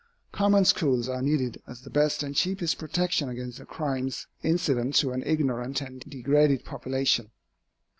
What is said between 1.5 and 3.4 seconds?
as the best and cheapest protection